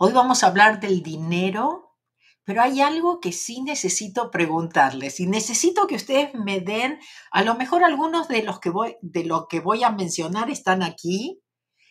[0.00, 1.96] Hoy vamos a hablar del dinero,
[2.44, 7.00] pero hay algo que sí necesito preguntarles y necesito que ustedes me den,
[7.32, 10.84] a lo mejor algunos de los que voy, de lo que voy a mencionar están
[10.84, 11.42] aquí,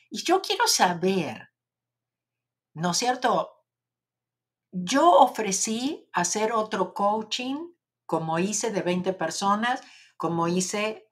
[0.09, 1.49] y yo quiero saber,
[2.75, 3.65] ¿no es cierto?
[4.71, 7.57] Yo ofrecí hacer otro coaching,
[8.05, 9.81] como hice de 20 personas,
[10.15, 11.09] como hice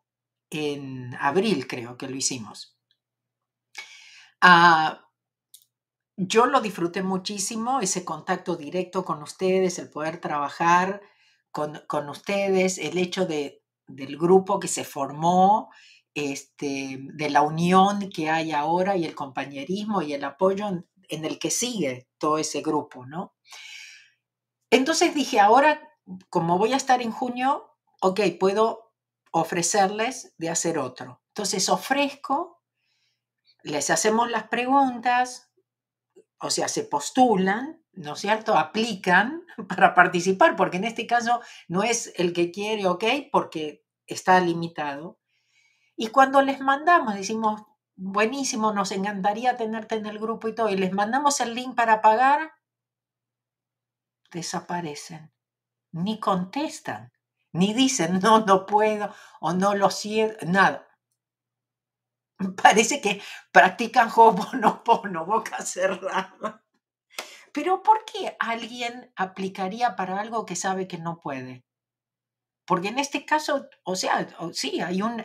[0.50, 2.78] en abril, creo que lo hicimos.
[4.40, 5.05] Ah,
[6.18, 11.02] yo lo disfruté muchísimo, ese contacto directo con ustedes, el poder trabajar
[11.52, 15.70] con, con ustedes, el hecho de, del grupo que se formó,
[16.14, 21.38] este, de la unión que hay ahora y el compañerismo y el apoyo en, el
[21.38, 23.36] que sigue todo ese grupo, ¿no?
[24.72, 25.82] Entonces dije, ahora,
[26.30, 28.94] como voy a estar en junio, ok, puedo
[29.32, 31.22] ofrecerles de hacer otro.
[31.28, 32.62] Entonces ofrezco,
[33.64, 35.45] les hacemos las preguntas,
[36.40, 38.58] o sea, se postulan, ¿no es cierto?
[38.58, 44.40] Aplican para participar, porque en este caso no es el que quiere, ok, porque está
[44.40, 45.20] limitado.
[45.96, 47.64] Y cuando les mandamos, decimos,
[47.96, 52.02] buenísimo, nos encantaría tenerte en el grupo y todo, y les mandamos el link para
[52.02, 52.52] pagar,
[54.32, 55.32] desaparecen,
[55.92, 57.14] ni contestan,
[57.54, 60.85] ni dicen, no, no puedo, o no lo siento, nada.
[62.62, 66.64] Parece que practican Ho'oponopono, boca cerrada.
[67.54, 71.64] Pero ¿por qué alguien aplicaría para algo que sabe que no puede?
[72.66, 75.24] Porque en este caso, o sea, sí, hay un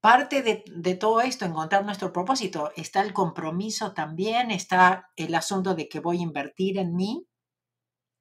[0.00, 5.74] parte de, de, todo esto, encontrar nuestro propósito, está el compromiso también, está el asunto
[5.74, 7.26] de que voy a invertir en mí,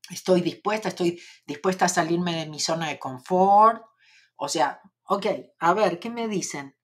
[0.10, 3.84] estoy dispuesta, estoy dispuesta a salirme de mi zona de confort,
[4.36, 5.26] o sea, ok,
[5.60, 6.76] a ver, ¿qué me dicen?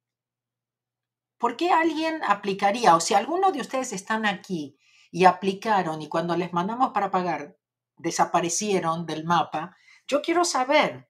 [1.38, 2.95] ¿Por qué alguien aplicaría?
[2.95, 4.78] O si alguno de ustedes están aquí
[5.11, 7.58] y aplicaron y cuando les mandamos para pagar
[7.97, 9.75] desaparecieron del mapa,
[10.08, 11.09] yo quiero saber.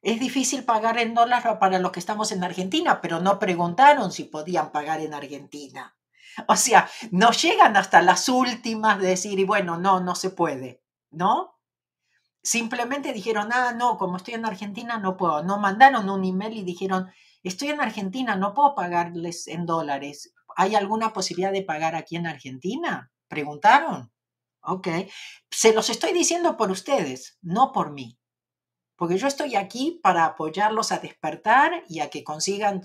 [0.00, 4.24] Es difícil pagar en dólares para los que estamos en Argentina, pero no preguntaron si
[4.24, 5.94] podían pagar en Argentina.
[6.46, 10.84] O sea, no llegan hasta las últimas de decir, y bueno, no, no se puede,
[11.10, 11.58] ¿no?
[12.42, 15.42] Simplemente dijeron, ah, no, como estoy en Argentina no puedo.
[15.42, 17.10] No mandaron un email y dijeron,
[17.48, 20.34] estoy en Argentina, no puedo pagarles en dólares.
[20.56, 23.10] ¿Hay alguna posibilidad de pagar aquí en Argentina?
[23.28, 24.12] Preguntaron.
[24.60, 24.88] Ok.
[25.50, 28.18] Se los estoy diciendo por ustedes, no por mí.
[28.96, 32.82] Porque yo estoy aquí para apoyarlos a despertar y a que consigan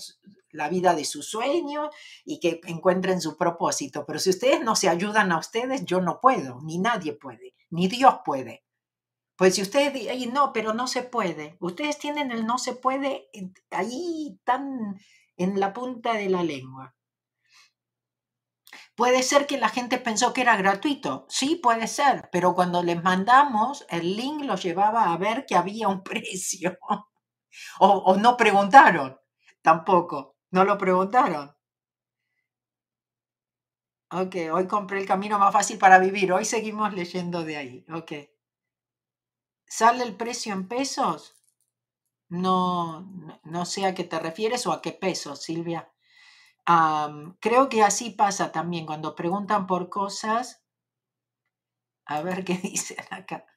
[0.51, 1.89] la vida de sus sueños
[2.23, 4.05] y que encuentren su propósito.
[4.05, 7.87] Pero si ustedes no se ayudan a ustedes, yo no puedo, ni nadie puede, ni
[7.87, 8.62] Dios puede.
[9.35, 13.29] Pues si ustedes dicen, no, pero no se puede, ustedes tienen el no se puede
[13.71, 14.97] ahí tan
[15.37, 16.95] en la punta de la lengua.
[18.95, 23.01] Puede ser que la gente pensó que era gratuito, sí puede ser, pero cuando les
[23.03, 26.77] mandamos, el link los llevaba a ver que había un precio.
[27.79, 29.17] o, o no preguntaron
[29.61, 31.55] tampoco, no lo preguntaron.
[34.11, 37.85] Ok, hoy compré el camino más fácil para vivir, hoy seguimos leyendo de ahí.
[37.91, 38.13] Ok.
[39.75, 41.33] ¿Sale el precio en pesos?
[42.29, 43.01] No,
[43.43, 45.91] no, sé a qué te refieres o a qué pesos, Silvia.
[47.39, 50.63] creo que así pasa también cuando preguntan por cosas.
[52.05, 53.47] A ver qué dicen acá.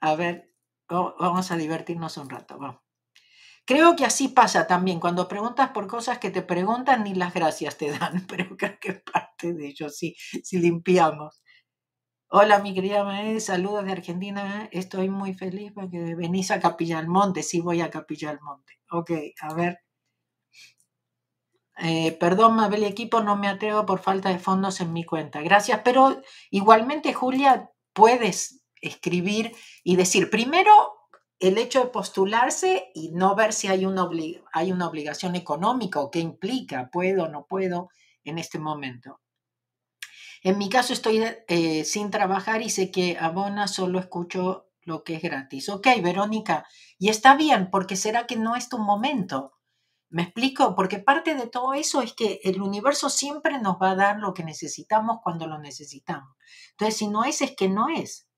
[0.00, 0.54] A ver,
[0.88, 2.56] vamos a divertirnos un rato.
[3.64, 7.76] Creo que así pasa también cuando preguntas por cosas que te preguntan ni las gracias
[7.76, 10.14] te dan, pero creo que parte de ello sí,
[10.44, 11.42] si limpiamos.
[12.28, 14.68] Hola, mi querida Mae, saludos de Argentina.
[14.72, 17.42] Estoy muy feliz porque venís a Capilla del Monte.
[17.42, 18.74] Sí, voy a Capilla del Monte.
[18.90, 19.10] Ok,
[19.40, 19.80] a ver.
[21.78, 25.40] Eh, perdón, Mabel equipo, no me atrevo por falta de fondos en mi cuenta.
[25.42, 26.20] Gracias, pero
[26.50, 29.52] igualmente, Julia, puedes escribir
[29.84, 30.72] y decir primero
[31.38, 34.08] el hecho de postularse y no ver si hay una,
[34.52, 37.88] hay una obligación económica o qué implica, puedo o no puedo
[38.24, 39.20] en este momento.
[40.46, 45.16] En mi caso estoy eh, sin trabajar y sé que abona solo escucho lo que
[45.16, 45.68] es gratis.
[45.68, 46.64] Ok, Verónica,
[47.00, 49.54] y está bien, porque será que no es tu momento.
[50.08, 50.76] ¿Me explico?
[50.76, 54.34] Porque parte de todo eso es que el universo siempre nos va a dar lo
[54.34, 56.36] que necesitamos cuando lo necesitamos.
[56.70, 58.28] Entonces, si no es, es que no es.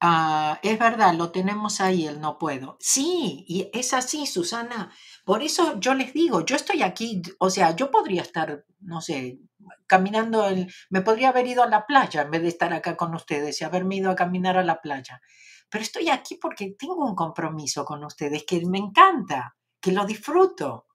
[0.00, 2.76] Ah, es verdad, lo tenemos ahí, el no puedo.
[2.78, 4.92] Sí, y es así, Susana.
[5.26, 9.40] Por eso yo les digo, yo estoy aquí, o sea, yo podría estar, no sé,
[9.88, 13.12] caminando, el, me podría haber ido a la playa en vez de estar acá con
[13.12, 15.20] ustedes y haberme ido a caminar a la playa.
[15.68, 20.86] Pero estoy aquí porque tengo un compromiso con ustedes que me encanta, que lo disfruto.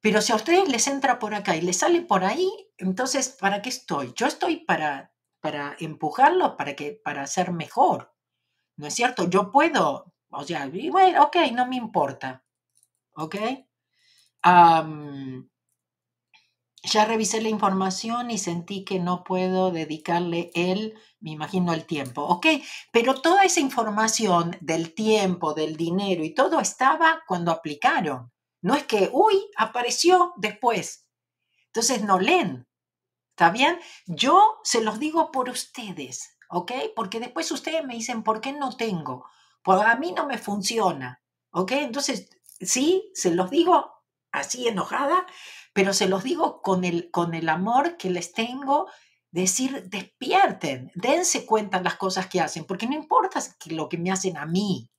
[0.00, 2.48] Pero si a ustedes les entra por acá y les sale por ahí,
[2.78, 4.12] entonces, ¿para qué estoy?
[4.14, 8.14] Yo estoy para, para empujarlos, para, que, para ser mejor.
[8.76, 9.28] ¿No es cierto?
[9.28, 12.43] Yo puedo, o sea, bueno, ok, no me importa.
[13.14, 13.36] ¿Ok?
[16.84, 22.22] ya revisé la información y sentí que no puedo dedicarle él, me imagino, el tiempo.
[22.22, 22.46] Ok,
[22.92, 28.32] pero toda esa información del tiempo, del dinero y todo estaba cuando aplicaron.
[28.60, 31.06] No es que, uy, apareció después.
[31.66, 32.68] Entonces no leen.
[33.30, 33.80] ¿Está bien?
[34.06, 36.72] Yo se los digo por ustedes, ¿ok?
[36.94, 39.26] Porque después ustedes me dicen, ¿por qué no tengo?
[39.62, 41.20] Porque a mí no me funciona,
[41.50, 41.72] ¿ok?
[41.72, 42.28] Entonces,
[42.60, 43.92] sí, se los digo
[44.32, 45.26] así enojada,
[45.72, 48.88] pero se los digo con el, con el amor que les tengo,
[49.30, 54.36] decir, despierten, dense cuenta las cosas que hacen, porque no importa lo que me hacen
[54.36, 54.90] a mí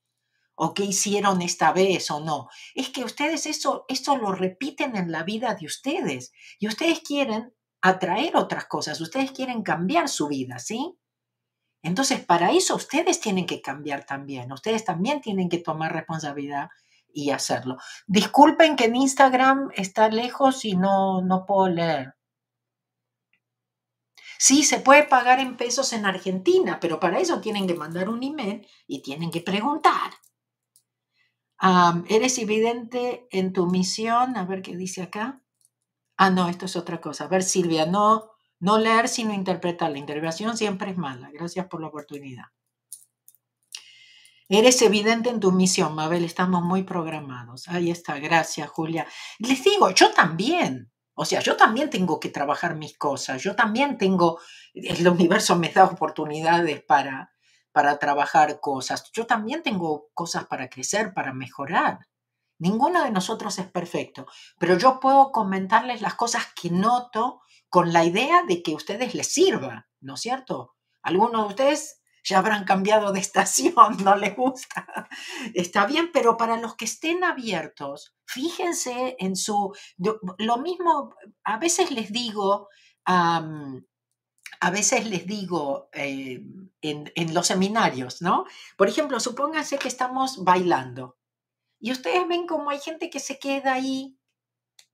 [0.55, 5.11] o qué hicieron esta vez o no, es que ustedes eso, eso lo repiten en
[5.11, 10.59] la vida de ustedes y ustedes quieren atraer otras cosas, ustedes quieren cambiar su vida,
[10.59, 10.97] ¿sí?
[11.81, 16.69] Entonces, para eso ustedes tienen que cambiar también, ustedes también tienen que tomar responsabilidad
[17.15, 17.77] y hacerlo.
[18.05, 22.13] Disculpen que en Instagram está lejos y no, no puedo leer.
[24.37, 28.21] Sí, se puede pagar en pesos en Argentina, pero para eso tienen que mandar un
[28.21, 30.11] email y tienen que preguntar.
[32.09, 34.35] ¿Eres evidente en tu misión?
[34.37, 35.41] A ver qué dice acá.
[36.17, 37.25] Ah, no, esto es otra cosa.
[37.25, 39.91] A ver, Silvia, no, no leer sino interpretar.
[39.91, 41.29] La intervención siempre es mala.
[41.31, 42.45] Gracias por la oportunidad.
[44.47, 47.67] Eres evidente en tu misión, Mabel, estamos muy programados.
[47.67, 49.07] Ahí está, gracias, Julia.
[49.39, 53.97] Les digo, yo también, o sea, yo también tengo que trabajar mis cosas, yo también
[53.97, 54.39] tengo,
[54.75, 57.33] el universo me da oportunidades para,
[57.71, 62.07] para trabajar cosas, yo también tengo cosas para crecer, para mejorar.
[62.59, 64.27] Ninguno de nosotros es perfecto,
[64.59, 69.15] pero yo puedo comentarles las cosas que noto con la idea de que a ustedes
[69.15, 70.75] les sirva, ¿no es cierto?
[71.01, 75.07] Algunos de ustedes ya habrán cambiado de estación, no les gusta.
[75.53, 79.73] Está bien, pero para los que estén abiertos, fíjense en su...
[80.39, 82.67] Lo mismo, a veces les digo,
[83.05, 83.41] a
[84.71, 86.41] veces les digo eh,
[86.81, 88.45] en, en los seminarios, ¿no?
[88.77, 91.17] Por ejemplo, supónganse que estamos bailando
[91.79, 94.17] y ustedes ven como hay gente que se queda ahí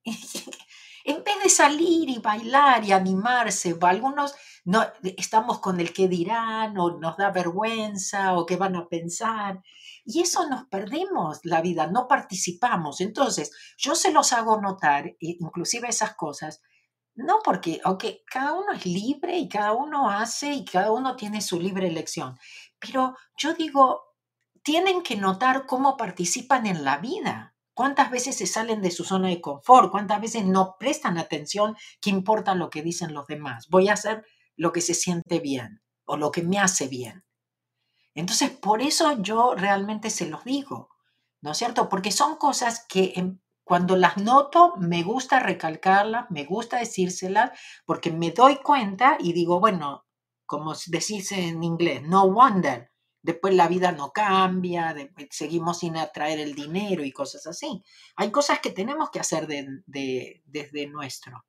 [1.05, 4.33] en vez de salir y bailar y animarse, algunos
[4.63, 4.85] no,
[5.17, 9.61] estamos con el que dirán o nos da vergüenza o qué van a pensar.
[10.05, 13.01] Y eso nos perdemos la vida, no participamos.
[13.01, 16.61] Entonces, yo se los hago notar, inclusive esas cosas,
[17.15, 21.41] no porque, aunque cada uno es libre y cada uno hace y cada uno tiene
[21.41, 22.37] su libre elección,
[22.79, 24.15] pero yo digo,
[24.63, 27.55] tienen que notar cómo participan en la vida.
[27.81, 29.89] ¿Cuántas veces se salen de su zona de confort?
[29.89, 31.75] ¿Cuántas veces no prestan atención?
[31.99, 33.69] ¿Qué importa lo que dicen los demás?
[33.69, 34.23] Voy a hacer
[34.55, 37.25] lo que se siente bien o lo que me hace bien.
[38.13, 40.89] Entonces, por eso yo realmente se los digo,
[41.41, 41.89] ¿no es cierto?
[41.89, 43.15] Porque son cosas que
[43.63, 47.49] cuando las noto me gusta recalcarlas, me gusta decírselas,
[47.87, 50.05] porque me doy cuenta y digo, bueno,
[50.45, 52.90] como decís en inglés, no wonder,
[53.21, 54.95] después la vida no cambia,
[55.29, 57.83] seguimos sin atraer el dinero y cosas así.
[58.15, 61.45] Hay cosas que tenemos que hacer desde nuestro.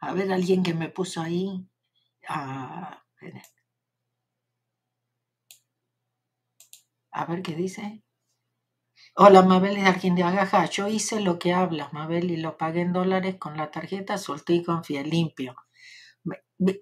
[0.00, 1.66] A ver, alguien que me puso ahí.
[2.28, 3.02] Ah,
[7.12, 8.02] a ver qué dice.
[9.14, 10.66] Hola, Mabel de Argentina.
[10.70, 14.54] Yo hice lo que hablas, Mabel, y lo pagué en dólares con la tarjeta, solté
[14.54, 15.54] y confié limpio.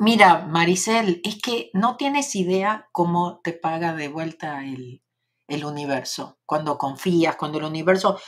[0.01, 5.05] Mira, Maricel, es que no tienes idea cómo te paga de vuelta el,
[5.65, 8.19] universo, cuando confías, cuando el universo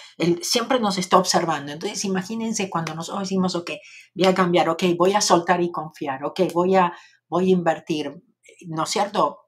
[0.42, 1.72] siempre nos está observando.
[1.72, 3.72] Entonces, imagínense cuando nosotros decimos, ok,
[4.14, 6.96] voy a cambiar, ok, voy a soltar y confiar, ok, voy a,
[7.28, 8.22] voy a invertir,
[8.68, 9.40] ¿no es cierto?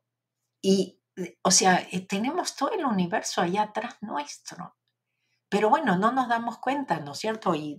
[0.61, 1.01] Y,
[1.43, 4.75] o sea, eh, tenemos todo el universo allá atrás nuestro.
[5.49, 7.55] Pero bueno, no nos damos cuenta, ¿no es cierto?
[7.55, 7.79] Y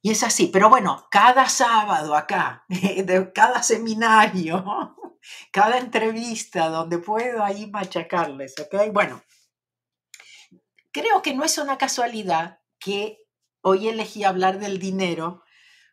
[0.00, 4.96] y es así, pero bueno, cada sábado acá, de cada seminario,
[5.52, 8.92] cada entrevista donde puedo ahí machacarles, ¿ok?
[8.92, 9.22] Bueno,
[10.92, 13.18] creo que no es una casualidad que
[13.60, 15.42] hoy elegí hablar del dinero.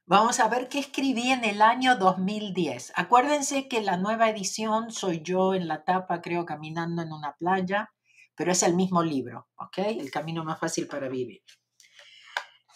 [0.05, 2.93] Vamos a ver qué escribí en el año 2010.
[2.95, 7.91] Acuérdense que la nueva edición soy yo en la tapa, creo, caminando en una playa,
[8.35, 9.79] pero es el mismo libro, ¿ok?
[9.79, 11.41] El camino más fácil para vivir.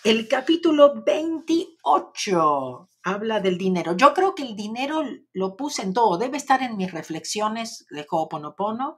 [0.06, 3.98] El capítulo 28 habla del dinero.
[3.98, 5.04] Yo creo que el dinero
[5.34, 6.18] lo puse en todo.
[6.18, 8.96] Debe estar en mis reflexiones de Ho'oponopono.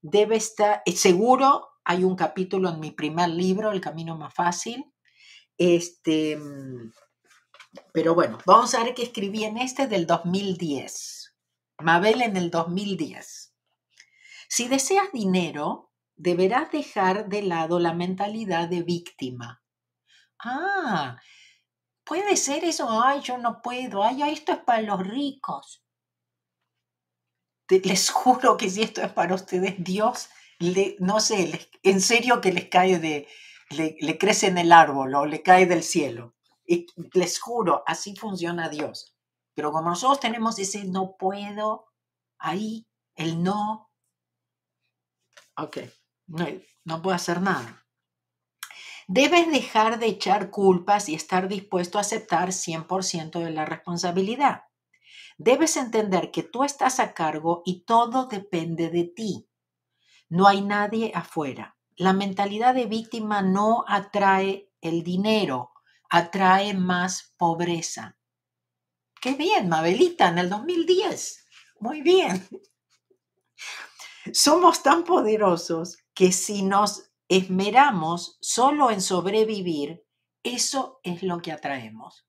[0.00, 4.84] Debe estar, eh, seguro hay un capítulo en mi primer libro, El Camino Más Fácil.
[5.58, 6.38] Este,
[7.92, 11.34] pero bueno, vamos a ver qué escribí en este del 2010.
[11.80, 13.56] Mabel en el 2010.
[14.48, 19.63] Si deseas dinero, deberás dejar de lado la mentalidad de víctima.
[20.40, 21.18] Ah,
[22.04, 25.82] puede ser eso, ay, yo no puedo, ay, esto es para los ricos.
[27.68, 30.28] les juro que si esto es para ustedes, Dios,
[30.98, 33.28] no sé, en serio que les cae de,
[33.70, 36.34] le, crece en el árbol o le cae del cielo.
[37.12, 39.16] Les juro, así funciona Dios.
[39.54, 41.86] Pero como nosotros tenemos ese no puedo,
[42.38, 43.90] ahí, el no,
[45.56, 45.78] ok,
[46.26, 46.46] no,
[46.84, 47.83] no puedo hacer nada.
[49.06, 54.64] Debes dejar de echar culpas y estar dispuesto a aceptar 100% de la responsabilidad.
[55.36, 59.48] Debes entender que tú estás a cargo y todo depende de ti.
[60.28, 61.76] No hay nadie afuera.
[61.96, 65.72] La mentalidad de víctima no atrae el dinero,
[66.08, 68.16] atrae más pobreza.
[69.20, 71.46] Qué bien, Mabelita, en el 2010.
[71.80, 72.46] Muy bien.
[74.32, 80.04] Somos tan poderosos que si nos esmeramos solo en sobrevivir,
[80.42, 82.26] eso es lo que atraemos.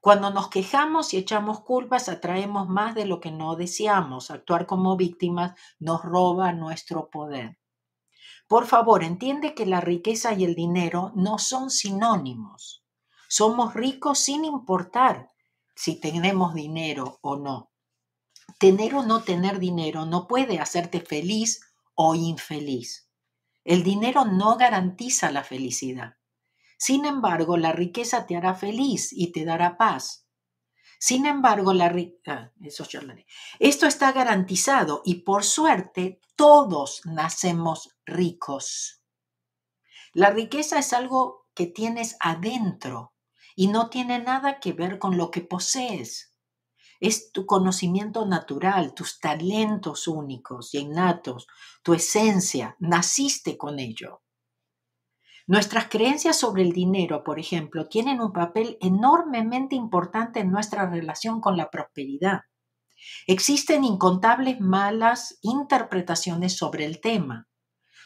[0.00, 4.30] Cuando nos quejamos y echamos culpas, atraemos más de lo que no deseamos.
[4.30, 7.58] Actuar como víctimas nos roba nuestro poder.
[8.48, 12.82] Por favor, entiende que la riqueza y el dinero no son sinónimos.
[13.28, 15.30] Somos ricos sin importar
[15.76, 17.70] si tenemos dinero o no.
[18.58, 21.60] Tener o no tener dinero no puede hacerte feliz
[21.94, 23.09] o infeliz.
[23.64, 26.16] El dinero no garantiza la felicidad.
[26.78, 30.26] Sin embargo, la riqueza te hará feliz y te dará paz.
[30.98, 31.94] Sin embargo, la
[32.26, 32.52] ah,
[33.58, 39.02] Esto está garantizado y por suerte todos nacemos ricos.
[40.12, 43.14] La riqueza es algo que tienes adentro
[43.54, 46.29] y no tiene nada que ver con lo que posees
[47.00, 51.46] es tu conocimiento natural, tus talentos únicos y innatos,
[51.82, 54.22] tu esencia, naciste con ello.
[55.46, 61.40] Nuestras creencias sobre el dinero, por ejemplo, tienen un papel enormemente importante en nuestra relación
[61.40, 62.42] con la prosperidad.
[63.26, 67.48] Existen incontables malas interpretaciones sobre el tema.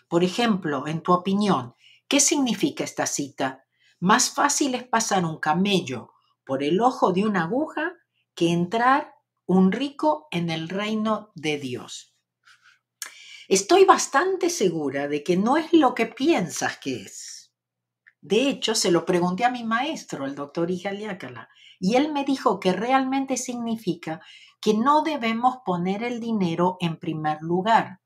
[0.09, 1.75] Por ejemplo, en tu opinión,
[2.09, 3.65] ¿qué significa esta cita?
[3.99, 6.13] Más fácil es pasar un camello
[6.47, 7.93] por el ojo de una aguja
[8.35, 9.15] que entrar
[9.47, 12.15] un rico en el reino de Dios.
[13.49, 17.53] Estoy bastante segura de que no es lo que piensas que es.
[18.23, 22.59] De hecho, se lo pregunté a mi maestro, el doctor Ijaliácala, y él me dijo
[22.59, 24.23] que realmente significa
[24.63, 28.01] que no debemos poner el dinero en primer lugar.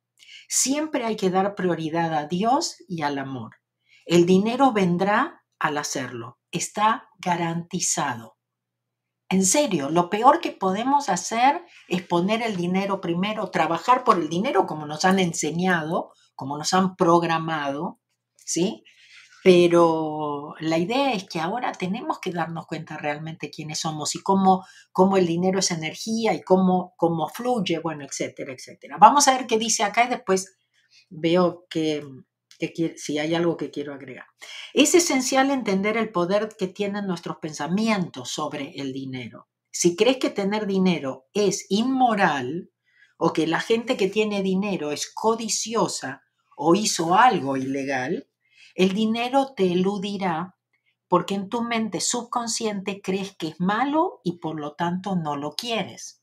[0.49, 3.59] Siempre hay que dar prioridad a Dios y al amor.
[4.07, 6.41] El dinero vendrá al hacerlo.
[6.51, 8.38] Está garantizado.
[9.31, 14.31] En serio, lo peor que podemos hacer es poner el dinero primero, trabajar por el
[14.31, 18.01] dinero como nos han enseñado, como nos han programado,
[18.37, 18.85] ¿sí?
[19.45, 24.65] Pero la idea es que ahora tenemos que darnos cuenta realmente quiénes somos y cómo,
[24.93, 28.97] cómo el dinero es energía y cómo, cómo fluye, bueno, etcétera, etcétera.
[28.99, 30.57] Vamos a ver qué dice acá y después
[31.11, 32.03] veo que,
[32.97, 34.27] si hay algo que quiero agregar.
[34.75, 39.49] Es esencial entender el poder que tienen nuestros pensamientos sobre el dinero.
[39.71, 42.71] Si crees que tener dinero es inmoral
[43.17, 46.23] o que la gente que tiene dinero es codiciosa
[46.57, 48.29] o hizo algo ilegal,
[48.75, 50.57] el dinero te eludirá
[51.09, 55.53] porque en tu mente subconsciente crees que es malo y por lo tanto no lo
[55.53, 56.23] quieres.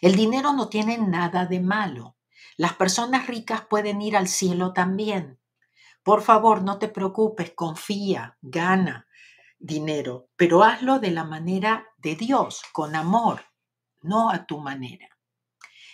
[0.00, 2.16] El dinero no tiene nada de malo.
[2.56, 5.38] Las personas ricas pueden ir al cielo también.
[6.02, 9.06] Por favor, no te preocupes, confía, gana
[9.62, 13.42] dinero, pero hazlo de la manera de Dios, con amor,
[14.02, 15.08] no a tu manera.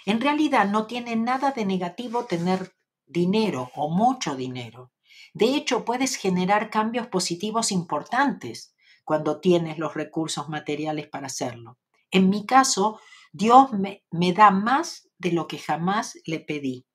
[0.07, 2.75] En realidad no tiene nada de negativo tener
[3.07, 4.93] dinero o mucho dinero.
[5.35, 8.75] De hecho, puedes generar cambios positivos importantes
[9.05, 11.79] cuando tienes los recursos materiales para hacerlo.
[12.11, 13.01] En mi caso,
[13.33, 16.87] Dios me, da más de lo que jamás le pedí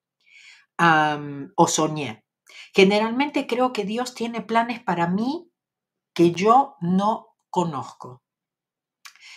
[0.77, 2.23] o soñé.
[2.73, 5.49] Generalmente creo que Dios tiene planes para mí
[6.13, 8.23] que yo no conozco.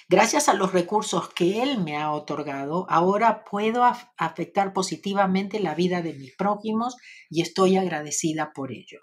[0.09, 6.01] Gracias a los recursos que Él me ha otorgado, ahora puedo afectar positivamente la vida
[6.01, 6.97] de mis prójimos
[7.29, 9.01] y estoy agradecida por ello.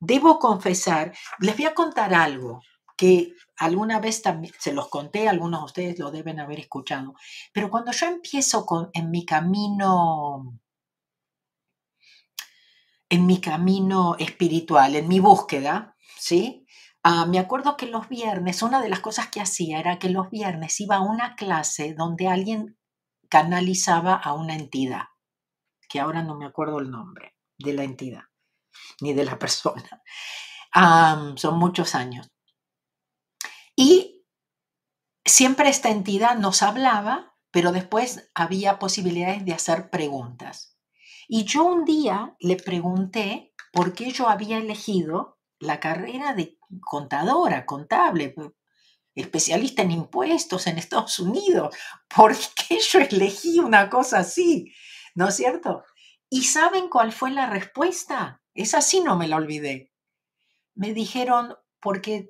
[0.00, 2.62] Debo confesar, les voy a contar algo
[2.96, 7.14] que alguna vez también se los conté, algunos de ustedes lo deben haber escuchado,
[7.52, 10.60] pero cuando yo empiezo con, en mi camino
[13.10, 16.66] en mi camino espiritual, en mi búsqueda, ¿sí?
[17.02, 20.30] Ah, me acuerdo que los viernes, una de las cosas que hacía era que los
[20.30, 22.76] viernes iba a una clase donde alguien
[23.30, 25.04] canalizaba a una entidad,
[25.88, 28.24] que ahora no me acuerdo el nombre de la entidad,
[29.00, 30.02] ni de la persona.
[31.36, 32.30] son muchos años.
[33.80, 34.26] Y
[35.24, 40.76] siempre esta entidad nos hablaba, pero después había posibilidades de hacer preguntas.
[41.28, 47.66] Y yo un día le pregunté por qué yo había elegido la carrera de contadora,
[47.66, 48.34] contable,
[49.14, 51.72] especialista en impuestos en Estados Unidos.
[52.12, 54.74] ¿Por qué yo elegí una cosa así?
[55.14, 55.84] ¿No es cierto?
[56.28, 58.42] ¿Y saben cuál fue la respuesta?
[58.54, 59.92] Esa sí no me la olvidé.
[60.74, 62.28] Me dijeron, porque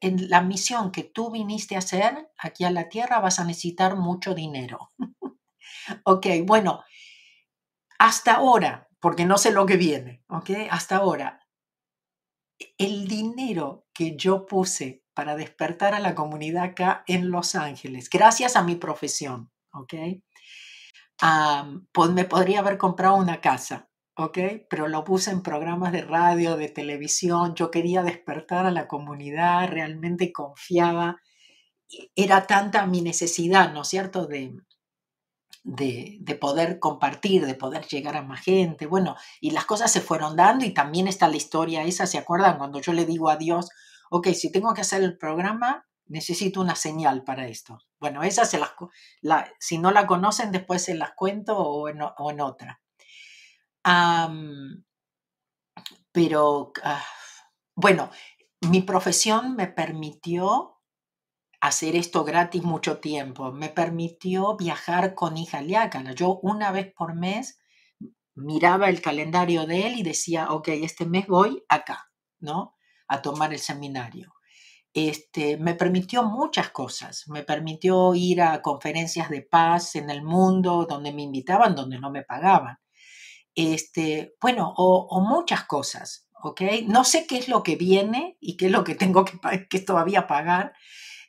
[0.00, 3.96] en la misión que tú viniste a hacer aquí a la Tierra vas a necesitar
[3.96, 4.92] mucho dinero.
[6.04, 6.84] ok, bueno,
[7.98, 10.50] hasta ahora, porque no sé lo que viene, ¿ok?
[10.70, 11.46] Hasta ahora,
[12.78, 18.56] el dinero que yo puse para despertar a la comunidad acá en Los Ángeles, gracias
[18.56, 19.94] a mi profesión, ¿ok?
[21.92, 24.38] pues me podría haber comprado una casa, ¿ok?
[24.68, 29.68] Pero lo puse en programas de radio, de televisión, yo quería despertar a la comunidad,
[29.68, 31.20] realmente confiaba,
[32.14, 34.56] era tanta mi necesidad, ¿no es cierto?, de,
[35.66, 38.86] de, poder compartir, de poder llegar a más gente.
[38.86, 42.58] Bueno, y las cosas se fueron dando y también está la historia esa, ¿se acuerdan?
[42.58, 43.70] Cuando yo le digo a Dios,
[44.10, 47.78] ok, si tengo que hacer el programa, necesito una señal para esto.
[47.98, 48.70] Bueno, esa se las,
[49.20, 52.00] la, si no la conocen, después se las cuento o en,
[52.40, 52.80] otra.
[56.12, 57.04] Pero, ah,
[57.74, 58.10] bueno,
[58.70, 60.80] mi profesión me permitió
[61.60, 63.52] hacer esto gratis mucho tiempo.
[63.52, 66.12] Me permitió viajar con hija Liácala.
[66.12, 67.58] Yo una vez por mes
[68.34, 72.74] miraba el calendario de él y decía, ok, este mes voy acá, ¿no?
[73.08, 74.32] A tomar el seminario.
[74.94, 77.24] Este, me permitió muchas cosas.
[77.28, 82.10] Me permitió ir a conferencias de paz en el mundo donde me invitaban, donde no
[82.10, 82.78] me pagaban.
[83.56, 86.60] Este, bueno, o, muchas cosas, ¿ok?
[86.86, 89.80] No sé qué es lo que viene y qué es lo que tengo que, que
[89.80, 90.74] todavía pagar,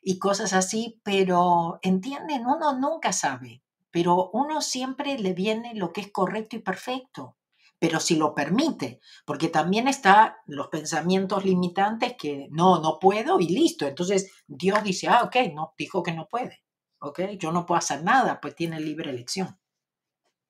[0.01, 6.01] y cosas así, pero entienden, uno nunca sabe, pero uno siempre le viene lo que
[6.01, 7.37] es correcto y perfecto,
[7.79, 13.49] pero si lo permite, porque también está los pensamientos limitantes que no, no puedo y
[13.49, 13.85] listo.
[13.85, 16.63] Entonces Dios dice, ah, ok, no, dijo que no puede,
[16.99, 19.59] ok, yo no puedo hacer nada, pues tiene libre elección.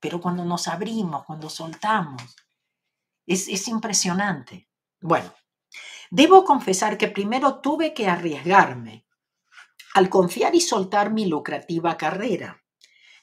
[0.00, 2.36] Pero cuando nos abrimos, cuando soltamos,
[3.26, 4.68] es, es impresionante.
[5.00, 5.32] Bueno,
[6.10, 9.06] debo confesar que primero tuve que arriesgarme
[9.94, 12.62] al confiar y soltar mi lucrativa carrera,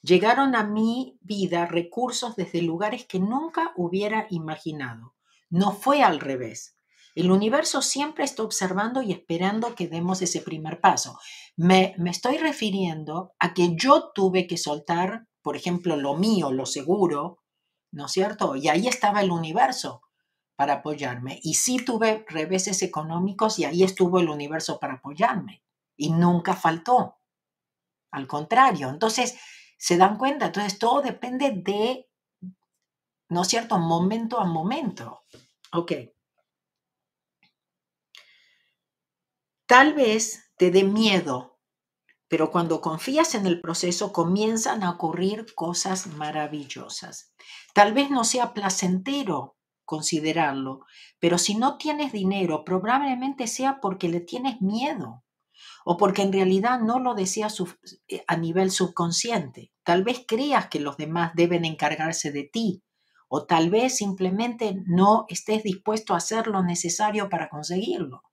[0.01, 5.15] llegaron a mi vida recursos desde lugares que nunca hubiera imaginado.
[5.49, 6.77] No fue al revés.
[7.15, 11.17] El universo siempre está observando y esperando que demos ese primer paso.
[11.55, 16.65] Me, me, estoy refiriendo a que yo tuve que soltar, por ejemplo, lo mío, lo
[16.65, 17.37] seguro,
[17.91, 18.55] ¿no es cierto?
[18.55, 20.01] Y ahí estaba el universo
[20.55, 21.39] para apoyarme.
[21.43, 25.61] Y sí tuve reveses económicos y ahí estuvo el universo para apoyarme
[25.95, 27.19] y nunca faltó.
[28.09, 29.37] Al contrario, entonces
[29.77, 32.09] se dan cuenta, entonces todo depende de,
[33.29, 35.21] ¿no es cierto?, momento a momento.
[35.73, 35.91] Ok.
[39.67, 41.54] Tal vez te dé miedo,
[42.35, 47.33] pero cuando confías en el proceso comienzan a ocurrir cosas maravillosas.
[47.73, 50.81] Tal vez no sea placentero considerarlo,
[51.17, 55.23] pero si no tienes dinero, probablemente sea porque le tienes miedo
[55.85, 57.57] o porque en realidad no lo deseas
[58.09, 59.71] eh, a nivel subconsciente.
[59.83, 62.83] Tal vez creas que los demás deben encargarse de ti
[63.29, 68.23] o tal vez simplemente no estés dispuesto a hacer lo necesario para conseguirlo.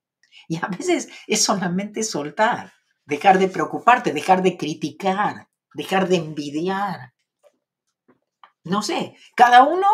[0.49, 2.73] Y a veces es solamente soltar,
[3.05, 7.15] dejar de preocuparte, dejar de criticar, dejar de envidiar.
[8.65, 9.87] No sé, cada uno,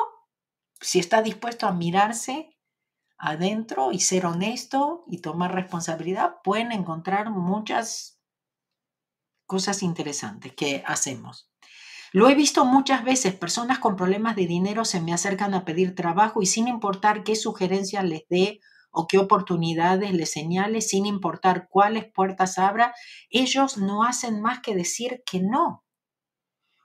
[0.81, 2.51] si está dispuesto a mirarse
[3.17, 8.21] adentro y ser honesto y tomar responsabilidad, pueden encontrar muchas
[9.47, 11.51] cosas interesantes que hacemos.
[12.13, 15.95] Lo he visto muchas veces, personas con problemas de dinero se me acercan a pedir
[15.95, 21.69] trabajo y sin importar qué sugerencias les dé o qué oportunidades les señale, sin importar
[21.69, 22.95] cuáles puertas abra,
[23.31, 25.85] ellos no hacen más que decir que no.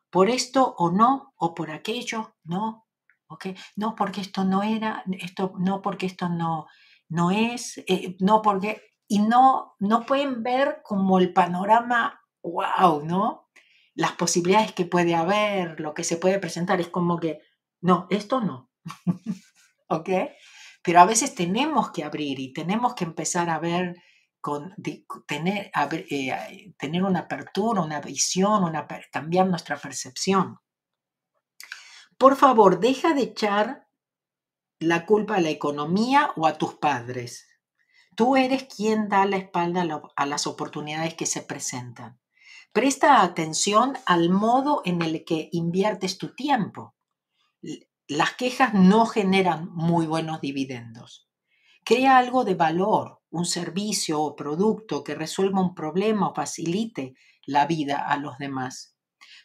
[0.10, 2.86] Por esto o no, o por aquello, no,
[3.76, 6.68] no porque esto no era, esto, no porque esto no,
[7.10, 13.50] no es, eh, no porque, y no, no pueden ver como el panorama, wow, ¿no?
[13.96, 17.40] Las posibilidades que puede haber, lo que se puede presentar, es como que,
[17.82, 18.70] no, esto no.
[19.94, 20.10] ¿ok?
[20.84, 23.96] Pero a veces tenemos que abrir y tenemos que empezar a ver,
[24.42, 24.76] con,
[25.26, 25.72] tener,
[26.10, 30.60] eh, tener una apertura, una visión, una, cambiar nuestra percepción.
[32.18, 33.88] Por favor, deja de echar
[34.80, 37.48] la culpa a la economía o a tus padres.
[38.16, 42.20] Tú eres quien da la espalda a las oportunidades que se presentan.
[42.74, 46.96] Presta atención al modo en el que inviertes tu tiempo.
[48.10, 51.30] Las quejas no generan muy buenos dividendos.
[51.86, 57.66] Crea algo de valor, un servicio o producto que resuelva un problema o facilite la
[57.66, 58.98] vida a los demás.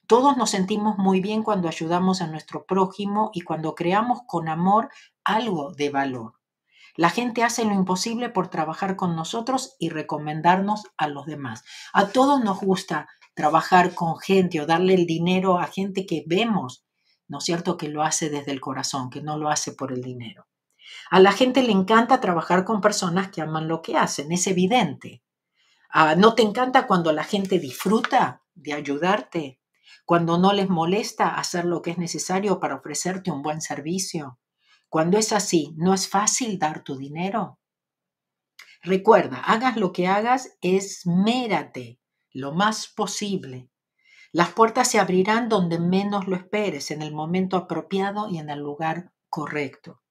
[0.08, 4.90] Todos nos sentimos muy bien cuando ayudamos a nuestro prójimo y cuando creamos con amor
[5.22, 6.34] algo de valor.
[6.96, 11.62] La gente hace lo imposible por trabajar con nosotros y recomendarnos a los demás.
[11.92, 16.87] A todos nos gusta trabajar con gente o darle el dinero a gente que vemos,
[17.28, 20.02] ¿no es cierto?, que lo hace desde el corazón, que no lo hace por el
[20.02, 20.46] dinero.
[21.10, 25.22] A la gente le encanta trabajar con personas que aman lo que hacen, es evidente.
[25.90, 29.60] Ah, ¿No te encanta cuando la gente disfruta de ayudarte?
[30.04, 34.38] Cuando no les molesta hacer lo que es necesario para ofrecerte un buen servicio.
[34.88, 37.58] Cuando es así, ¿no es fácil dar tu dinero?
[38.82, 41.98] Recuerda, hagas lo que hagas, esmérate
[42.32, 43.68] lo más posible.
[44.32, 48.60] Las puertas se abrirán donde menos lo esperes, en el momento apropiado y en el
[48.60, 50.02] lugar correcto.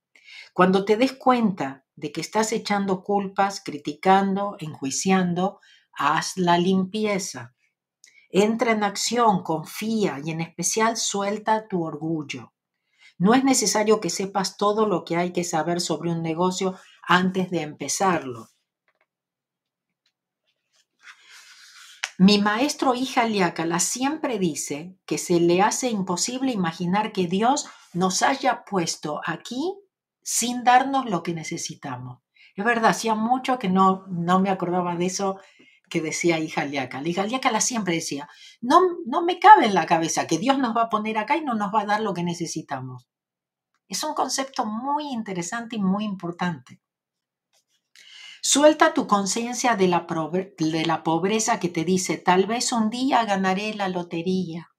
[0.54, 5.60] Cuando te des cuenta de que estás echando culpas, criticando, enjuiciando,
[5.94, 7.56] haz la limpieza.
[8.30, 12.54] Entra en acción, confía y en especial suelta tu orgullo.
[13.18, 17.50] No es necesario que sepas todo lo que hay que saber sobre un negocio antes
[17.50, 18.50] de empezarlo.
[22.20, 28.24] Mi maestro hija Liácala siempre dice que se le hace imposible imaginar que Dios nos
[28.24, 29.78] haya puesto aquí
[30.24, 32.24] sin darnos lo que necesitamos.
[32.56, 35.40] Es verdad, hacía mucho que no, no me acordaba de eso
[35.92, 37.08] que decía hija Liácala.
[37.08, 38.28] Hija Liácala siempre decía,
[38.62, 41.46] no, no me cabe en la cabeza que Dios nos va a poner acá y
[41.46, 43.08] no nos va a dar lo que necesitamos.
[43.88, 46.82] Es un concepto muy interesante y muy importante.
[48.42, 53.90] Suelta tu conciencia de, la pobreza que te dice, tal vez un día ganaré la
[53.90, 54.70] lotería.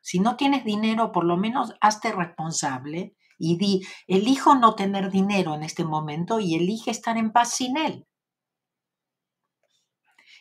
[0.00, 5.54] Si no tienes dinero, por lo menos hazte responsable y di, elijo no tener dinero
[5.54, 8.06] en este momento y elige estar en paz sin él.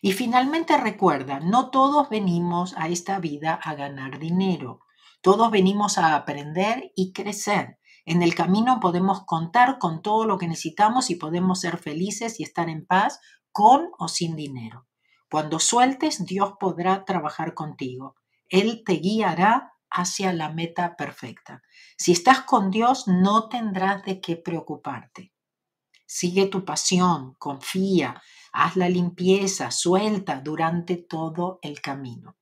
[0.02, 4.82] Y finalmente recuerda, no todos venimos a esta vida a ganar dinero.
[5.22, 7.80] Todos venimos a aprender y crecer.
[8.06, 12.44] En el camino podemos contar con todo lo que necesitamos y podemos ser felices y
[12.44, 13.20] estar en paz
[13.52, 14.88] con o sin dinero.
[15.30, 18.16] Cuando sueltes, Dios podrá trabajar contigo.
[18.50, 21.62] Él te guiará hacia la meta perfecta.
[21.98, 25.34] Si estás con Dios, no tendrás de qué preocuparte.
[26.06, 32.36] Sigue tu pasión, confía, haz la limpieza, suelta durante todo el camino.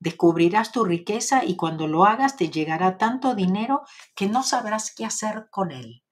[0.00, 3.82] Descubrirás tu riqueza y cuando lo hagas te llegará tanto dinero
[4.14, 6.04] que no sabrás qué hacer con él.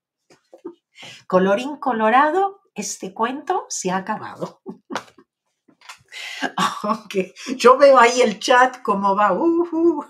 [1.26, 4.60] Colorín colorado, este cuento se ha acabado.
[6.82, 9.32] Aunque yo veo ahí el chat como va.
[9.32, 10.04] Uh,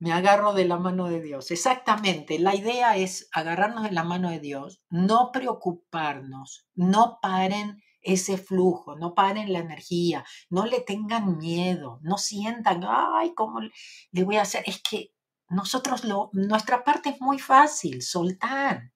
[0.00, 1.50] Me agarro de la mano de Dios.
[1.50, 2.38] Exactamente.
[2.38, 8.96] La idea es agarrarnos de la mano de Dios, no preocuparnos, no paren ese flujo,
[8.96, 14.42] no paren la energía, no le tengan miedo, no sientan, ay, ¿cómo le voy a
[14.42, 14.62] hacer?
[14.66, 15.12] Es que
[15.50, 18.92] nosotros, lo, nuestra parte es muy fácil, soltar.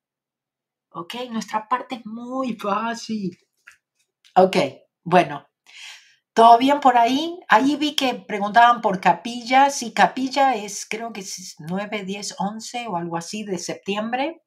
[0.90, 1.14] ¿Ok?
[1.31, 3.38] Nuestra parte es muy fácil.
[4.37, 4.57] Ok,
[5.03, 5.46] bueno.
[6.35, 7.38] ¿Todo bien por ahí?
[7.48, 9.68] Ahí vi que preguntaban por capilla.
[9.68, 14.42] Sí, capilla es, creo que es 9, 10, 11 o algo así de septiembre.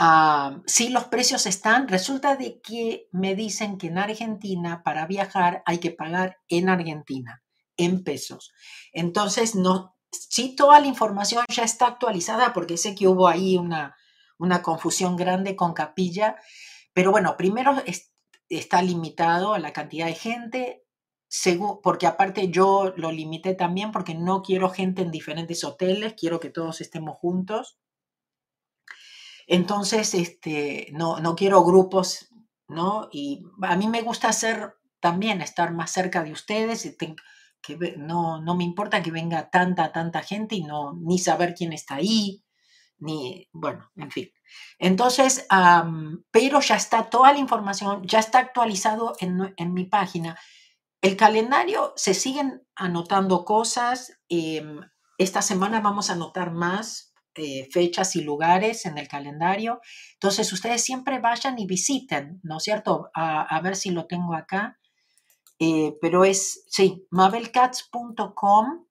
[0.00, 1.88] Ah, sí, los precios están.
[1.88, 7.42] Resulta de que me dicen que en Argentina para viajar hay que pagar en Argentina,
[7.76, 8.52] en pesos.
[8.92, 13.96] Entonces, no, sí, toda la información ya está actualizada porque sé que hubo ahí una,
[14.38, 16.36] una confusión grande con capilla.
[16.92, 17.82] Pero bueno, primero
[18.48, 20.84] está limitado a la cantidad de gente,
[21.82, 26.50] porque aparte yo lo limité también porque no quiero gente en diferentes hoteles, quiero que
[26.50, 27.80] todos estemos juntos.
[29.48, 32.28] Entonces, este, no, no quiero grupos,
[32.68, 33.08] ¿no?
[33.10, 36.96] Y a mí me gusta hacer también, estar más cerca de ustedes,
[37.62, 41.72] que no, no me importa que venga tanta, tanta gente y no, ni saber quién
[41.72, 42.44] está ahí,
[42.98, 44.28] ni, bueno, en fin.
[44.78, 45.46] Entonces,
[46.30, 50.38] pero ya está toda la información, ya está actualizado en, en, mi página.
[51.00, 54.12] El calendario, se siguen anotando cosas.
[54.28, 54.80] Em,
[55.16, 59.80] esta semana vamos a anotar más eh, fechas y lugares en el calendario.
[60.14, 63.10] Entonces ustedes siempre vayan y visiten, ¿no es cierto?
[63.14, 64.78] A, ver si lo tengo acá.
[65.58, 68.86] Eh, pero es, sí, mabelcats.com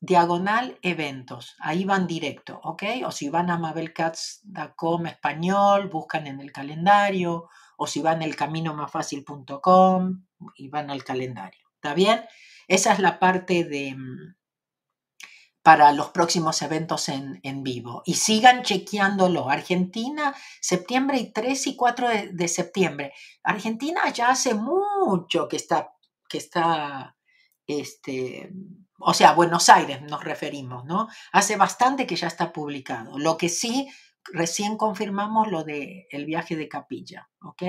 [0.00, 1.56] diagonal eventos.
[1.60, 2.82] Ahí van directo, ¿ok?
[3.04, 10.24] O si van a mabelcats.com español, buscan en el calendario, o si van el caminomafacil.com
[10.56, 11.66] y van al calendario.
[11.74, 12.24] ¿Está bien?
[12.68, 14.34] Esa es la parte de mm,
[15.62, 18.02] para los próximos eventos en, vivo.
[18.06, 19.50] Y sigan chequeándolo.
[19.50, 23.12] Argentina, septiembre y 3 y 4 de, septiembre.
[23.42, 25.90] Argentina ya hace mucho que está,
[26.28, 27.16] que está,
[27.66, 28.50] este,
[28.98, 31.08] o sea, Buenos Aires nos referimos, ¿no?
[31.32, 33.18] Hace bastante que ya está publicado.
[33.18, 33.88] Lo que sí,
[34.32, 37.62] recién confirmamos lo del el viaje de capilla, ¿ok?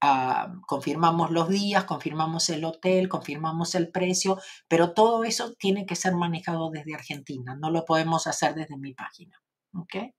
[0.00, 5.96] Ah, confirmamos los días, confirmamos el hotel, confirmamos el precio, pero todo eso tiene que
[5.96, 9.40] ser manejado desde Argentina, no lo podemos hacer desde mi página.
[9.74, 10.14] ¿okay?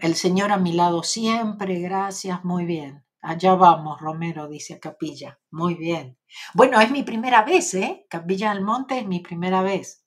[0.00, 3.04] el Señor a mi lado siempre, gracias, muy bien.
[3.22, 5.38] Allá vamos, Romero, dice Capilla.
[5.50, 6.18] Muy bien.
[6.54, 8.06] Bueno, es mi primera vez, ¿eh?
[8.10, 10.04] Capilla del Monte es mi primera vez.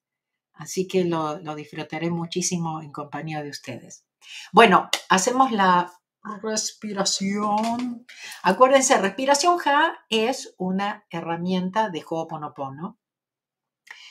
[0.54, 4.06] Así que lo, lo disfrutaré muchísimo en compañía de ustedes.
[4.54, 5.92] Bueno, hacemos la
[6.24, 8.06] Respiración.
[8.44, 13.00] Acuérdense, respiración Ja es una herramienta de Ho'oponopono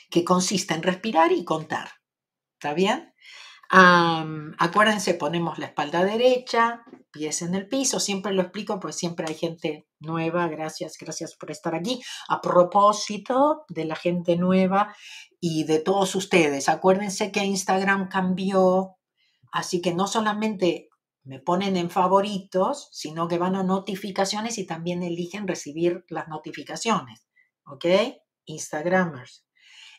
[0.09, 1.89] que consiste en respirar y contar.
[2.53, 3.07] ¿Está bien?
[3.73, 8.01] acuérdense, ponemos la espalda derecha, pies en el piso.
[8.01, 10.49] Siempre lo explico, pues siempre hay gente nueva.
[10.49, 12.01] Gracias, gracias por estar aquí.
[12.27, 14.93] A propósito de la gente nueva
[15.39, 18.97] y de todos ustedes, acuérdense que Instagram cambió,
[19.53, 20.90] así que no solamente
[21.23, 27.27] me ponen en favoritos, sino que van a notificaciones y también eligen recibir las notificaciones.
[27.65, 27.85] ¿Ok?
[28.45, 29.45] Instagramers.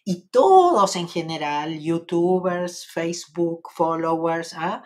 [0.05, 4.83] Y todos en general, youtubers, Facebook, followers, ¿ah?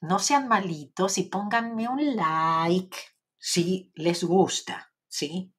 [0.00, 2.96] no sean malitos y pónganme un like
[3.38, 5.54] si les gusta, ¿sí?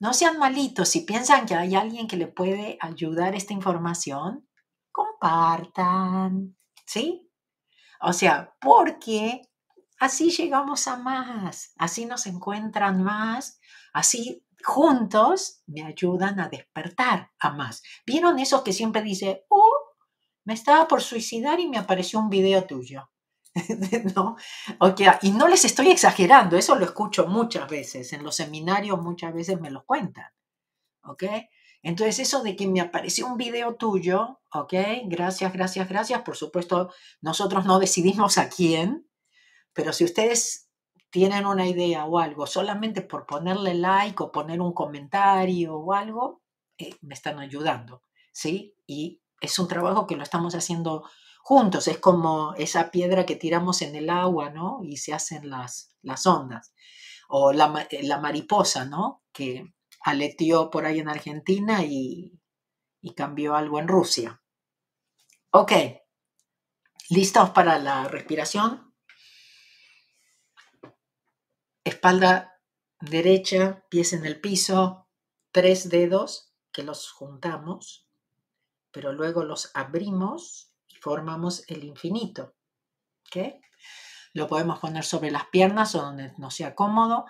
[0.00, 4.48] No sean malitos si piensan que hay alguien que le puede ayudar esta información,
[4.90, 7.23] compartan, ¿sí?
[8.06, 9.48] O sea, porque
[9.98, 13.60] así llegamos a más, así nos encuentran más,
[13.94, 17.82] así juntos me ayudan a despertar a más.
[18.06, 19.78] ¿Vieron eso que siempre dice, oh,
[20.44, 23.10] me estaba por suicidar y me apareció un video tuyo?
[24.14, 24.36] ¿No?
[25.22, 29.60] y no les estoy exagerando, eso lo escucho muchas veces, en los seminarios muchas veces
[29.60, 30.30] me lo cuentan.
[31.04, 31.24] ¿Ok?
[31.84, 34.72] Entonces, eso de que me apareció un video tuyo, ¿ok?
[35.04, 36.22] Gracias, gracias, gracias.
[36.22, 39.06] Por supuesto, nosotros no decidimos a quién,
[39.74, 40.70] pero si ustedes
[41.10, 46.42] tienen una idea o algo, solamente por ponerle like o poner un comentario o algo,
[46.78, 48.74] eh, me están ayudando, ¿sí?
[48.86, 51.04] Y es un trabajo que lo estamos haciendo
[51.42, 54.80] juntos, es como esa piedra que tiramos en el agua, ¿no?
[54.82, 56.72] Y se hacen las, las ondas.
[57.28, 59.22] O la, la mariposa, ¿no?
[59.32, 59.73] Que
[60.04, 62.38] aleteó por ahí en Argentina y,
[63.16, 64.42] cambió algo en Rusia.
[65.50, 65.72] Ok,
[67.10, 68.94] ¿listos para la respiración?
[71.84, 72.60] Espalda
[73.00, 75.08] derecha, pies en el piso,
[75.52, 78.08] tres dedos que los juntamos,
[78.90, 82.54] pero luego los abrimos y formamos el infinito.
[83.26, 83.54] ¿Ok?
[84.32, 87.26] Lo podemos poner sobre las piernas o donde nos sea cómodo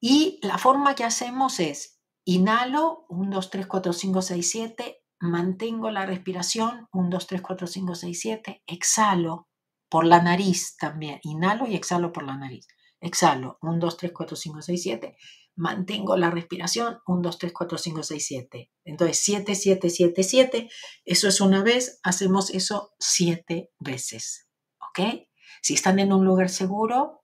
[0.00, 5.90] y la forma que hacemos es, inhalo, 1, 2, 3, 4, 5, 6, 7, mantengo
[5.90, 9.48] la respiración, 1, 2, 3, 4, 5, 6, 7, exhalo
[9.88, 12.66] por la nariz también, inhalo y exhalo por la nariz.
[13.00, 15.16] Exhalo, 1, 2, 3, 4, 5, 6, 7,
[15.56, 18.70] mantengo la respiración, 1, 2, 3, 4, 5, 6, 7.
[18.84, 20.70] Entonces, 7, 7, 7, 7,
[21.04, 24.48] eso es una vez, hacemos eso 7 veces.
[24.88, 25.28] ¿Ok?
[25.62, 27.22] Si están en un lugar seguro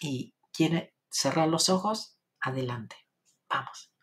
[0.00, 2.96] y quieren cerrar los ojos, adelante.
[3.48, 3.95] Vamos.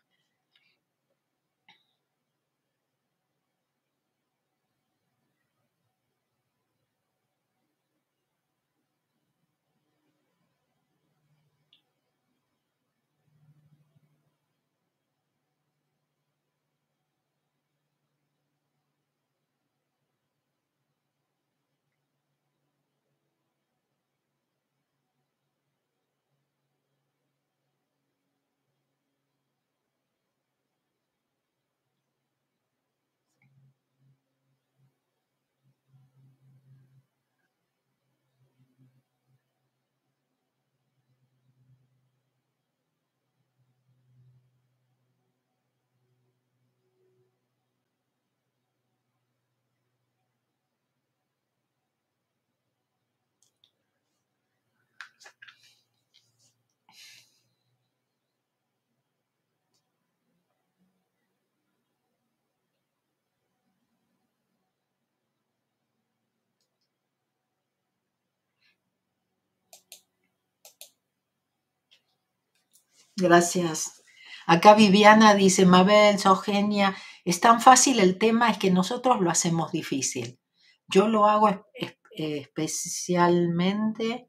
[73.16, 74.02] Gracias.
[74.46, 79.72] Acá Viviana dice, Mabel, Sogenia, es tan fácil el tema, es que nosotros lo hacemos
[79.72, 80.38] difícil.
[80.86, 81.66] Yo lo hago
[82.10, 84.28] especialmente,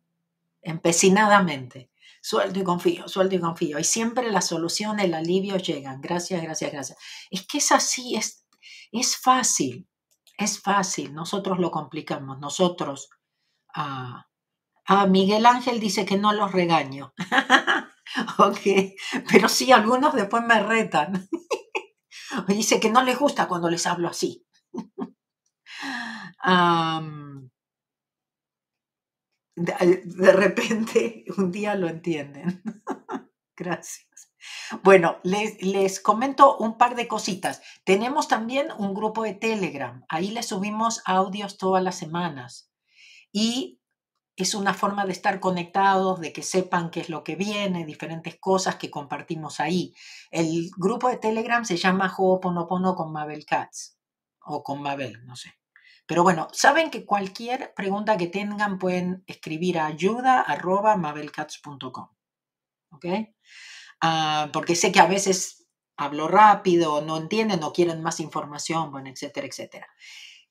[0.62, 1.92] empecinadamente.
[2.22, 3.78] Suelto y confío, suelto y confío.
[3.78, 6.02] Y siempre la solución, el alivio llegan.
[6.02, 6.98] Gracias, gracias, gracias.
[7.30, 8.48] Es que es así, es,
[8.92, 9.88] es fácil,
[10.38, 11.14] es fácil.
[11.14, 13.10] Nosotros lo complicamos, nosotros.
[13.76, 14.28] Ah,
[14.86, 17.14] ah Miguel Ángel dice que no los regaño.
[18.38, 18.60] ok,
[19.32, 21.28] pero sí, algunos después me retan.
[22.48, 24.46] Dice que no les gusta cuando les hablo así.
[29.56, 32.62] de, repente, un día lo entienden.
[33.56, 34.06] Gracias.
[34.84, 37.62] Bueno, les, les, comento un par de cositas.
[37.84, 40.06] Tenemos también un grupo de Telegram.
[40.10, 42.70] Ahí les subimos audios todas las semanas.
[43.32, 43.80] Y
[44.36, 48.38] es una forma de estar conectados, de que sepan qué es lo que viene, diferentes
[48.38, 49.94] cosas que compartimos ahí.
[50.32, 53.98] El grupo de Telegram se llama Ho'oponopono con Mabel Katz
[54.42, 55.54] o con Mabel, no sé.
[56.06, 62.10] Pero bueno, saben que cualquier pregunta que tengan pueden escribir a ayuda.mabelcats.com.
[62.92, 63.06] ¿Ok?
[64.02, 65.66] Ah, porque sé que a veces
[65.98, 69.88] hablo rápido, no entienden, no quieren más información, bueno, etcétera, etcétera.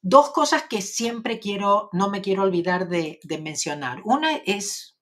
[0.07, 4.03] Dos cosas que siempre quiero, no me quiero olvidar de, mencionar.
[4.05, 4.99] Una es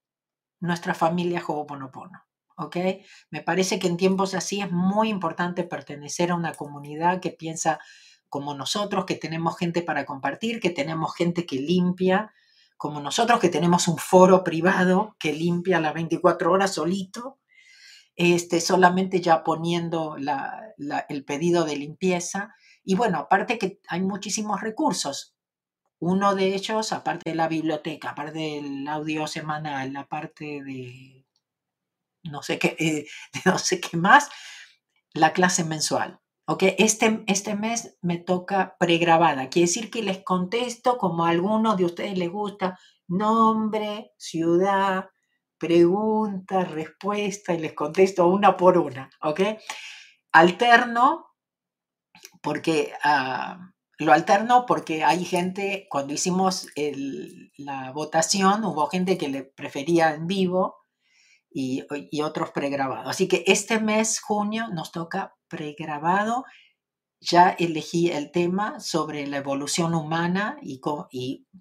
[0.61, 2.23] nuestra familia Ho'oponopono.
[2.57, 2.77] ¿ok?
[3.29, 7.81] Me parece que en tiempos así es muy importante pertenecer a una comunidad que piensa
[8.29, 12.33] como nosotros, que tenemos gente para compartir, que tenemos gente que limpia,
[12.77, 17.41] como nosotros, que tenemos un foro privado que limpia las 24 horas solito,
[18.15, 20.15] este, solamente ya poniendo
[21.09, 22.55] el pedido de limpieza.
[22.85, 25.35] Y bueno, aparte que hay muchísimos recursos.
[25.99, 31.25] Uno de ellos, aparte de la biblioteca, aparte del audio semanal, aparte de
[32.25, 33.07] no sé qué, eh,
[33.45, 34.31] no sé qué más,
[35.15, 36.21] la clase mensual.
[36.47, 36.65] ¿ok?
[36.79, 39.49] Este, este mes me toca pregrabada.
[39.49, 45.11] Quiere decir que les contesto como a algunos de ustedes les gusta, nombre, ciudad,
[45.59, 49.41] pregunta, respuesta, y les contesto una por una, ¿ok?
[50.33, 51.32] Alterno
[52.43, 56.69] porque ah, lo alterno porque hay gente, cuando hicimos
[57.57, 60.77] la votación, hubo gente que le prefería en vivo
[61.51, 61.85] y,
[62.23, 63.09] otros pregrabados.
[63.09, 66.45] Así que este mes, junio, nos toca pregrabado.
[67.21, 70.81] Ya elegí el tema sobre la evolución humana y,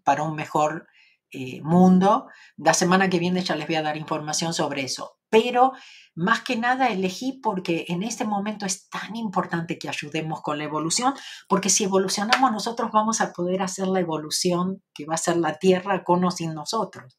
[0.04, 0.88] para un mejor
[1.32, 2.28] eh, mundo.
[2.58, 5.21] La semana que viene ya les voy a dar información sobre eso.
[5.32, 5.72] Pero
[6.14, 10.66] más que nada elegí porque en este momento es tan importante que ayudemos con la
[10.66, 11.14] evolución,
[11.48, 15.58] porque si evolucionamos nosotros vamos a poder hacer la evolución que va a ser la
[15.58, 17.18] Tierra con o sin nosotros.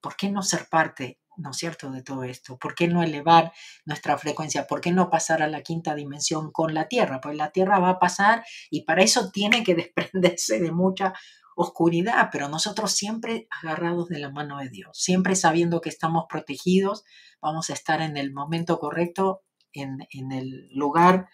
[0.00, 2.58] ¿Por qué no ser parte, no es cierto, de todo esto?
[2.58, 3.52] ¿Por qué no elevar
[3.84, 4.66] nuestra frecuencia?
[4.66, 7.20] ¿Por qué no pasar a la quinta dimensión con la Tierra?
[7.20, 11.12] Pues la Tierra va a pasar y para eso tiene que desprenderse de mucha
[11.56, 17.04] oscuridad, pero nosotros siempre agarrados de la mano de Dios, siempre sabiendo que estamos protegidos,
[17.40, 21.28] vamos a estar en el momento correcto, en, el lugar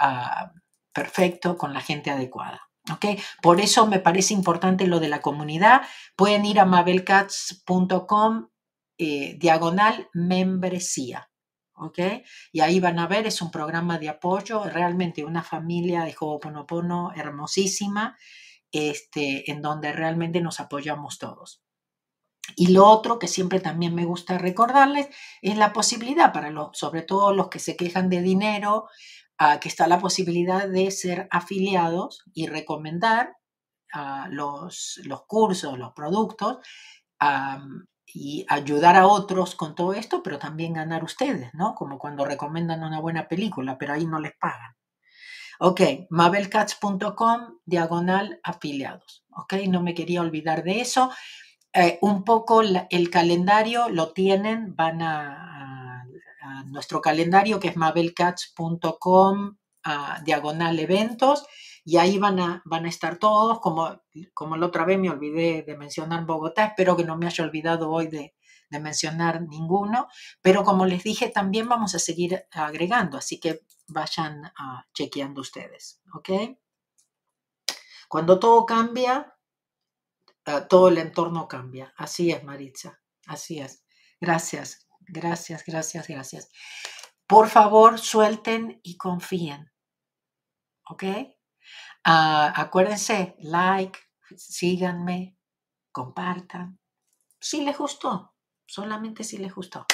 [0.00, 0.52] ah,
[0.92, 2.62] perfecto, con la gente adecuada.
[2.92, 3.18] ¿Okay?
[3.42, 5.82] Por eso me parece importante lo de la comunidad.
[6.14, 8.48] Pueden ir a mabelcats.com
[8.98, 11.28] eh, diagonal membresía.
[11.74, 12.22] ¿okay?
[12.52, 17.12] Y ahí van a ver, es un programa de apoyo, realmente una familia de Ho'oponopono
[17.14, 18.16] hermosísima
[18.72, 21.62] este, en donde realmente nos apoyamos todos.
[22.54, 25.08] Y lo otro que siempre también me gusta recordarles
[25.42, 28.88] es la posibilidad para los, sobre todo los que se quejan de dinero,
[29.60, 33.36] que está la posibilidad de ser afiliados y recomendar
[34.30, 36.58] los, los, cursos, los productos
[38.06, 41.74] y ayudar a otros con todo esto, pero también ganar ustedes, ¿no?
[41.74, 44.74] Como cuando recomiendan una buena película, pero ahí no les pagan.
[45.58, 45.80] Ok,
[46.10, 49.24] mabelcats.com, diagonal afiliados.
[49.30, 51.10] Ok, no me quería olvidar de eso.
[51.72, 56.04] Eh, un poco el calendario lo tienen, van a,
[56.66, 59.56] nuestro calendario que es mabelcats.com,
[60.24, 61.46] diagonal eventos,
[61.84, 64.02] y ahí van a, van a estar todos, como,
[64.34, 67.90] como la otra vez me olvidé de mencionar Bogotá, espero que no me haya olvidado
[67.90, 68.34] hoy de,
[68.70, 70.08] de mencionar ninguno,
[70.40, 76.00] pero como les dije, también vamos a seguir agregando, así que vayan uh, chequeando ustedes,
[76.14, 76.30] ¿ok?
[78.08, 79.34] Cuando todo cambia,
[80.46, 81.92] uh, todo el entorno cambia.
[81.96, 83.84] Así es, Maritza, así es.
[84.20, 86.48] Gracias, gracias, gracias, gracias.
[87.26, 89.72] Por favor, suelten y confíen,
[90.88, 91.02] ¿ok?
[92.06, 93.98] Uh, acuérdense, like,
[94.36, 95.36] síganme,
[95.90, 96.78] compartan.
[97.40, 98.34] Si les gustó,
[98.66, 99.86] solamente si les gustó.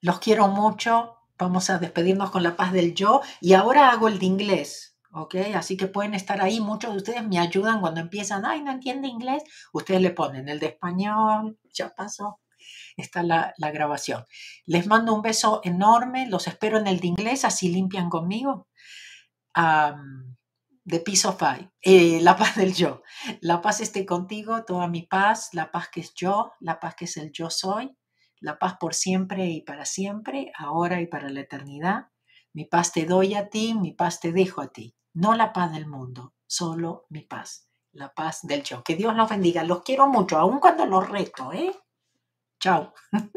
[0.00, 4.20] Los quiero mucho Vamos a despedirnos con la paz del yo y ahora hago el
[4.20, 5.34] de inglés, ¿ok?
[5.56, 6.60] Así que pueden estar ahí.
[6.60, 9.42] Muchos de ustedes me ayudan cuando empiezan, ay, no entiende inglés.
[9.72, 12.38] Ustedes le ponen el de español, ya pasó.
[12.96, 14.24] Está la, la grabación.
[14.66, 16.28] Les mando un beso enorme.
[16.28, 18.68] Los espero en el de inglés, así limpian conmigo.
[20.84, 23.02] de Peace of I, eh, la paz del yo.
[23.40, 27.04] La paz esté contigo, toda mi paz, la paz que es yo, la paz que
[27.06, 27.96] es el yo soy,
[28.42, 32.08] la paz por siempre y para siempre, ahora y para la eternidad.
[32.52, 34.94] Mi paz te doy a ti, mi paz te dejo a ti.
[35.14, 38.82] No la paz del mundo, solo mi paz, la paz del yo.
[38.82, 39.62] Que Dios los bendiga.
[39.62, 41.72] Los quiero mucho, aun cuando los reto, ¿eh?
[42.58, 42.92] Chao.